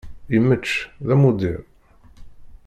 Immečč, 0.35 0.67
d 1.07 1.09
amuddir. 1.13 1.59